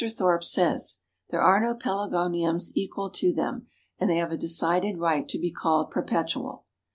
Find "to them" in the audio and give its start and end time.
3.11-3.67